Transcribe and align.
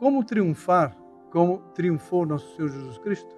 como 0.00 0.24
triunfar 0.24 0.96
como 1.30 1.58
triunfou 1.74 2.24
nosso 2.24 2.56
Senhor 2.56 2.70
Jesus 2.70 2.96
Cristo? 2.96 3.28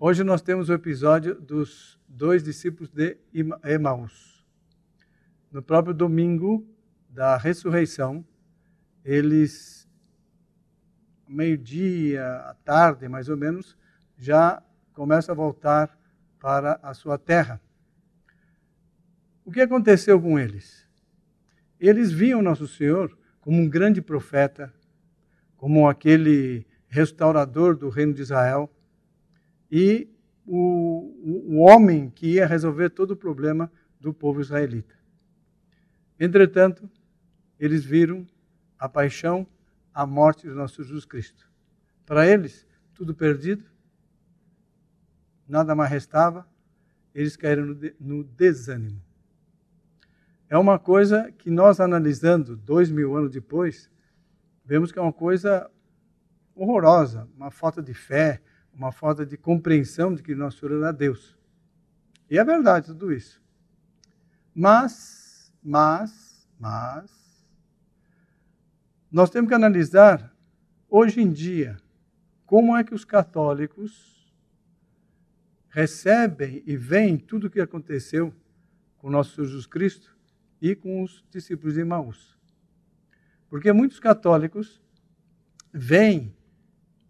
Hoje 0.00 0.24
nós 0.24 0.40
temos 0.40 0.70
o 0.70 0.72
episódio 0.72 1.38
dos 1.38 2.00
dois 2.08 2.42
discípulos 2.42 2.90
de 2.90 3.18
Emaús. 3.62 4.42
No 5.52 5.62
próprio 5.62 5.92
domingo 5.92 6.66
da 7.10 7.36
ressurreição, 7.36 8.24
eles, 9.04 9.77
meio-dia, 11.28 12.24
à 12.24 12.54
tarde 12.64 13.08
mais 13.08 13.28
ou 13.28 13.36
menos, 13.36 13.76
já 14.16 14.62
começam 14.92 15.32
a 15.32 15.36
voltar 15.36 15.98
para 16.40 16.78
a 16.82 16.94
sua 16.94 17.18
terra. 17.18 17.60
O 19.44 19.50
que 19.50 19.60
aconteceu 19.60 20.20
com 20.20 20.38
eles? 20.38 20.86
Eles 21.80 22.10
viam 22.10 22.42
Nosso 22.42 22.66
Senhor 22.66 23.16
como 23.40 23.60
um 23.60 23.68
grande 23.68 24.02
profeta, 24.02 24.72
como 25.56 25.88
aquele 25.88 26.66
restaurador 26.88 27.76
do 27.76 27.88
reino 27.88 28.12
de 28.12 28.22
Israel 28.22 28.70
e 29.70 30.08
o, 30.46 31.54
o 31.56 31.58
homem 31.58 32.10
que 32.10 32.34
ia 32.34 32.46
resolver 32.46 32.90
todo 32.90 33.12
o 33.12 33.16
problema 33.16 33.70
do 34.00 34.12
povo 34.14 34.40
israelita. 34.40 34.94
Entretanto, 36.18 36.90
eles 37.58 37.84
viram 37.84 38.26
a 38.78 38.88
paixão, 38.88 39.46
a 39.98 40.06
morte 40.06 40.46
do 40.46 40.54
nosso 40.54 40.80
Jesus 40.84 41.04
Cristo. 41.04 41.50
Para 42.06 42.24
eles, 42.24 42.64
tudo 42.94 43.12
perdido, 43.12 43.64
nada 45.48 45.74
mais 45.74 45.90
restava, 45.90 46.46
eles 47.12 47.36
caíram 47.36 47.76
no, 47.98 48.22
desânimo. 48.22 49.02
É 50.48 50.56
uma 50.56 50.78
coisa 50.78 51.32
que 51.32 51.50
nós, 51.50 51.80
analisando 51.80 52.56
dois 52.56 52.92
mil 52.92 53.16
anos 53.16 53.32
depois, 53.32 53.90
vemos 54.64 54.92
que 54.92 55.00
é 55.00 55.02
uma 55.02 55.12
coisa 55.12 55.68
horrorosa, 56.54 57.28
uma 57.36 57.50
falta 57.50 57.82
de 57.82 57.92
fé, 57.92 58.40
uma 58.72 58.92
falta 58.92 59.26
de 59.26 59.36
compreensão 59.36 60.14
de 60.14 60.22
que 60.22 60.32
nosso 60.32 60.60
Senhor 60.60 60.76
era 60.76 60.92
Deus. 60.92 61.36
E 62.30 62.38
é 62.38 62.44
verdade 62.44 62.86
tudo 62.86 63.12
isso. 63.12 63.42
Mas, 64.54 65.52
mas, 65.60 66.48
mas, 66.56 67.17
nós 69.10 69.30
temos 69.30 69.48
que 69.48 69.54
analisar, 69.54 70.34
hoje 70.88 71.20
em 71.20 71.32
dia, 71.32 71.76
como 72.44 72.76
é 72.76 72.84
que 72.84 72.94
os 72.94 73.04
católicos 73.04 74.32
recebem 75.68 76.62
e 76.66 76.76
veem 76.76 77.16
tudo 77.16 77.46
o 77.46 77.50
que 77.50 77.60
aconteceu 77.60 78.34
com 78.96 79.10
nosso 79.10 79.34
Senhor 79.34 79.46
Jesus 79.46 79.66
Cristo 79.66 80.16
e 80.60 80.74
com 80.74 81.02
os 81.02 81.24
discípulos 81.30 81.74
de 81.74 81.84
Maús. 81.84 82.36
Porque 83.48 83.72
muitos 83.72 84.00
católicos 84.00 84.82
veem 85.72 86.34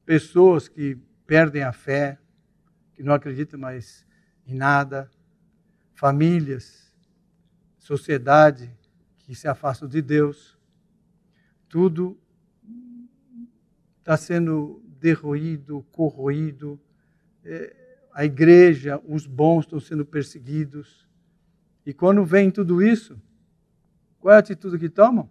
pessoas 0.04 0.68
que 0.68 0.96
perdem 1.26 1.62
a 1.62 1.72
fé, 1.72 2.18
que 2.94 3.02
não 3.02 3.14
acreditam 3.14 3.58
mais 3.58 4.06
em 4.46 4.54
nada, 4.54 5.10
famílias, 5.94 6.92
sociedade 7.78 8.70
que 9.18 9.34
se 9.34 9.48
afastam 9.48 9.88
de 9.88 10.02
Deus, 10.02 10.57
tudo 11.68 12.18
está 13.98 14.16
sendo 14.16 14.82
derruído, 14.98 15.84
corroído, 15.92 16.80
é, 17.44 17.76
a 18.12 18.24
igreja, 18.24 19.00
os 19.06 19.26
bons 19.26 19.64
estão 19.64 19.78
sendo 19.78 20.04
perseguidos. 20.04 21.08
E 21.84 21.92
quando 21.92 22.24
vem 22.24 22.50
tudo 22.50 22.82
isso, 22.82 23.20
qual 24.18 24.32
é 24.32 24.36
a 24.36 24.40
atitude 24.40 24.78
que 24.78 24.88
tomam? 24.88 25.30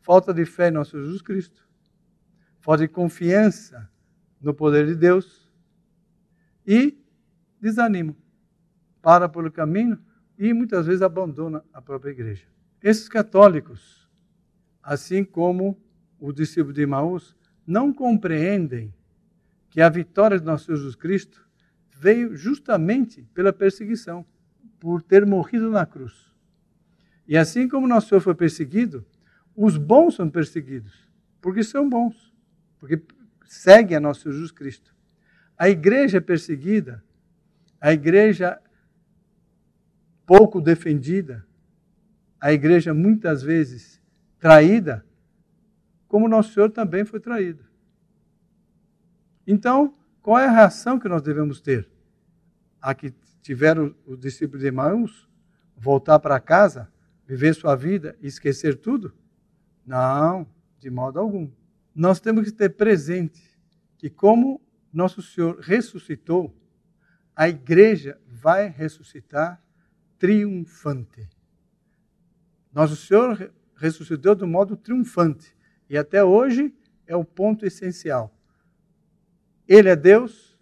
Falta 0.00 0.32
de 0.32 0.44
fé 0.44 0.68
em 0.68 0.72
nosso 0.72 0.98
Jesus 0.98 1.20
Cristo, 1.20 1.68
falta 2.60 2.86
de 2.86 2.92
confiança 2.92 3.90
no 4.40 4.54
poder 4.54 4.86
de 4.86 4.94
Deus 4.94 5.50
e 6.66 6.96
desanima, 7.60 8.16
para 9.02 9.28
pelo 9.28 9.50
caminho 9.50 9.98
e 10.38 10.54
muitas 10.54 10.86
vezes 10.86 11.02
abandona 11.02 11.64
a 11.72 11.82
própria 11.82 12.10
igreja. 12.10 12.46
Esses 12.80 13.08
católicos, 13.08 13.97
assim 14.82 15.24
como 15.24 15.76
o 16.18 16.32
discípulo 16.32 16.72
de 16.72 16.86
Maús, 16.86 17.36
não 17.66 17.92
compreendem 17.92 18.92
que 19.70 19.80
a 19.80 19.88
vitória 19.88 20.38
de 20.38 20.44
nosso 20.44 20.64
Senhor 20.64 20.78
Jesus 20.78 20.96
Cristo 20.96 21.46
veio 21.98 22.36
justamente 22.36 23.22
pela 23.34 23.52
perseguição, 23.52 24.24
por 24.80 25.02
ter 25.02 25.26
morrido 25.26 25.70
na 25.70 25.84
cruz. 25.84 26.32
E 27.26 27.36
assim 27.36 27.68
como 27.68 27.86
nosso 27.86 28.08
Senhor 28.08 28.20
foi 28.20 28.34
perseguido, 28.34 29.04
os 29.54 29.76
bons 29.76 30.14
são 30.14 30.30
perseguidos, 30.30 31.06
porque 31.40 31.62
são 31.62 31.88
bons, 31.88 32.32
porque 32.78 33.02
segue 33.44 33.94
a 33.94 34.00
nosso 34.00 34.30
Jesus 34.30 34.50
Cristo. 34.50 34.94
A 35.56 35.68
igreja 35.68 36.20
perseguida, 36.20 37.04
a 37.80 37.92
igreja 37.92 38.60
pouco 40.24 40.60
defendida, 40.60 41.44
a 42.40 42.52
igreja 42.52 42.94
muitas 42.94 43.42
vezes 43.42 43.97
traída, 44.38 45.04
como 46.06 46.28
nosso 46.28 46.52
Senhor 46.52 46.70
também 46.70 47.04
foi 47.04 47.20
traído. 47.20 47.64
Então, 49.46 49.94
qual 50.22 50.38
é 50.38 50.46
a 50.46 50.50
reação 50.50 50.98
que 50.98 51.08
nós 51.08 51.22
devemos 51.22 51.60
ter? 51.60 51.88
A 52.80 52.94
que 52.94 53.14
tiveram 53.40 53.94
os 54.06 54.18
discípulos 54.18 54.62
de 54.62 54.68
Emmaus 54.68 55.28
voltar 55.76 56.18
para 56.18 56.40
casa, 56.40 56.90
viver 57.26 57.54
sua 57.54 57.74
vida 57.74 58.16
e 58.20 58.26
esquecer 58.26 58.76
tudo? 58.76 59.14
Não, 59.86 60.46
de 60.78 60.90
modo 60.90 61.18
algum 61.18 61.50
nós 61.98 62.20
temos 62.20 62.44
que 62.44 62.52
ter 62.52 62.68
presente 62.76 63.42
que, 63.96 64.08
como 64.08 64.60
nosso 64.92 65.20
Senhor 65.20 65.58
ressuscitou, 65.58 66.56
a 67.34 67.48
igreja 67.48 68.16
vai 68.24 68.68
ressuscitar 68.68 69.60
triunfante. 70.16 71.28
Nosso 72.72 72.94
Senhor 72.94 73.52
ressuscitou 73.78 74.36
um 74.42 74.46
modo 74.46 74.76
triunfante 74.76 75.56
e 75.88 75.96
até 75.96 76.22
hoje 76.22 76.74
é 77.06 77.16
o 77.16 77.24
ponto 77.24 77.64
essencial. 77.64 78.34
Ele 79.66 79.88
é 79.88 79.96
Deus, 79.96 80.58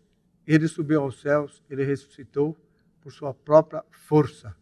ele 0.47 0.69
subiu 0.69 1.03
aos 1.03 1.21
céus, 1.21 1.65
ele 1.69 1.85
ressuscitou 1.85 2.57
por 3.01 3.13
sua 3.13 3.35
própria 3.35 3.85
força. 3.91 4.55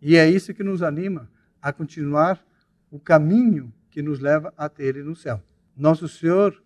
E 0.00 0.16
é 0.16 0.28
isso 0.28 0.54
que 0.54 0.62
nos 0.62 0.82
anima 0.82 1.30
a 1.60 1.72
continuar 1.72 2.44
o 2.90 2.98
caminho 2.98 3.72
que 3.90 4.02
nos 4.02 4.18
leva 4.18 4.52
até 4.56 4.84
ele 4.84 5.02
no 5.02 5.14
céu. 5.14 5.42
Nosso 5.76 6.08
Senhor 6.08 6.60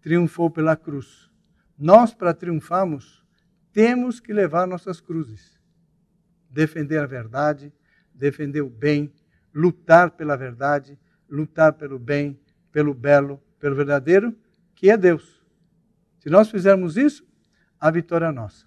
triunfou 0.00 0.50
pela 0.50 0.76
cruz. 0.76 1.30
Nós, 1.78 2.12
para 2.12 2.34
triunfarmos, 2.34 3.24
temos 3.72 4.20
que 4.20 4.32
levar 4.32 4.66
nossas 4.66 5.00
cruzes. 5.00 5.58
Defender 6.50 6.98
a 6.98 7.06
verdade, 7.06 7.72
defender 8.12 8.62
o 8.62 8.68
bem, 8.68 9.12
lutar 9.58 10.12
pela 10.12 10.36
verdade, 10.36 10.96
lutar 11.28 11.72
pelo 11.72 11.98
bem, 11.98 12.38
pelo 12.70 12.94
belo, 12.94 13.42
pelo 13.58 13.74
verdadeiro, 13.74 14.32
que 14.72 14.88
é 14.88 14.96
Deus. 14.96 15.44
Se 16.20 16.30
nós 16.30 16.48
fizermos 16.48 16.96
isso, 16.96 17.26
a 17.80 17.90
vitória 17.90 18.26
é 18.26 18.30
nossa. 18.30 18.66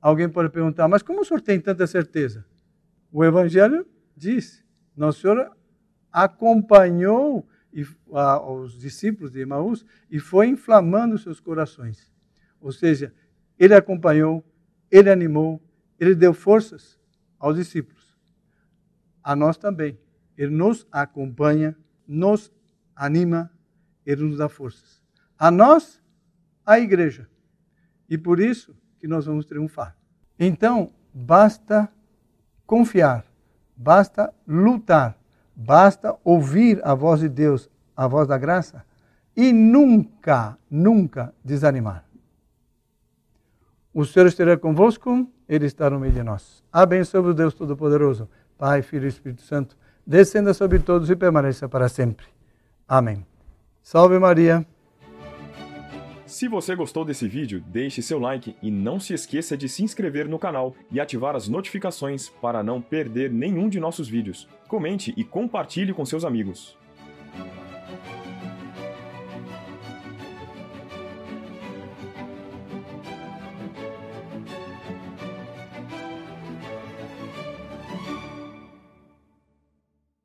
Alguém 0.00 0.26
pode 0.26 0.48
perguntar, 0.48 0.88
mas 0.88 1.02
como 1.02 1.20
o 1.20 1.24
senhor 1.24 1.42
tem 1.42 1.60
tanta 1.60 1.86
certeza? 1.86 2.46
O 3.12 3.22
Evangelho 3.22 3.86
diz: 4.16 4.64
Nosso 4.96 5.20
Senhor 5.20 5.54
acompanhou 6.10 7.46
aos 8.10 8.78
discípulos 8.78 9.30
de 9.30 9.40
Emaús 9.40 9.84
e 10.10 10.18
foi 10.18 10.46
inflamando 10.46 11.18
seus 11.18 11.40
corações. 11.40 12.10
Ou 12.58 12.72
seja, 12.72 13.12
ele 13.58 13.74
acompanhou, 13.74 14.42
ele 14.90 15.10
animou, 15.10 15.62
ele 15.98 16.14
deu 16.14 16.32
forças 16.32 16.98
aos 17.38 17.56
discípulos. 17.56 17.99
A 19.22 19.36
nós 19.36 19.56
também. 19.56 19.98
Ele 20.36 20.54
nos 20.54 20.86
acompanha, 20.90 21.76
nos 22.06 22.52
anima, 22.94 23.50
ele 24.04 24.24
nos 24.24 24.38
dá 24.38 24.48
forças. 24.48 25.02
A 25.38 25.50
nós, 25.50 26.02
a 26.64 26.78
igreja. 26.78 27.28
E 28.08 28.16
por 28.16 28.40
isso 28.40 28.74
que 28.98 29.06
nós 29.06 29.26
vamos 29.26 29.44
triunfar. 29.44 29.96
Então, 30.38 30.92
basta 31.12 31.90
confiar, 32.66 33.24
basta 33.76 34.32
lutar 34.46 35.20
Basta 35.62 36.16
ouvir 36.24 36.80
a 36.82 36.94
voz 36.94 37.20
de 37.20 37.28
Deus, 37.28 37.68
a 37.94 38.06
voz 38.06 38.26
da 38.26 38.38
graça, 38.38 38.82
e 39.36 39.52
nunca, 39.52 40.56
nunca 40.70 41.34
desanimar. 41.44 42.02
O 43.92 44.06
Senhor 44.06 44.26
esteja 44.26 44.56
convosco, 44.56 45.30
Ele 45.46 45.66
está 45.66 45.90
no 45.90 46.00
meio 46.00 46.14
de 46.14 46.22
nós. 46.22 46.64
Abençoe 46.72 47.20
o 47.20 47.34
Deus 47.34 47.52
Todo-Poderoso, 47.52 48.26
Pai, 48.60 48.82
Filho 48.82 49.06
e 49.06 49.08
Espírito 49.08 49.40
Santo, 49.40 49.74
descenda 50.06 50.52
sobre 50.52 50.80
todos 50.80 51.08
e 51.08 51.16
permaneça 51.16 51.66
para 51.66 51.88
sempre. 51.88 52.26
Amém. 52.86 53.24
Salve 53.82 54.18
Maria! 54.18 54.66
Se 56.26 56.46
você 56.46 56.76
gostou 56.76 57.02
desse 57.02 57.26
vídeo, 57.26 57.64
deixe 57.68 58.02
seu 58.02 58.18
like 58.18 58.54
e 58.62 58.70
não 58.70 59.00
se 59.00 59.14
esqueça 59.14 59.56
de 59.56 59.66
se 59.66 59.82
inscrever 59.82 60.28
no 60.28 60.38
canal 60.38 60.76
e 60.92 61.00
ativar 61.00 61.34
as 61.34 61.48
notificações 61.48 62.28
para 62.28 62.62
não 62.62 62.82
perder 62.82 63.32
nenhum 63.32 63.66
de 63.66 63.80
nossos 63.80 64.06
vídeos. 64.06 64.46
Comente 64.68 65.14
e 65.16 65.24
compartilhe 65.24 65.94
com 65.94 66.04
seus 66.04 66.22
amigos. 66.22 66.76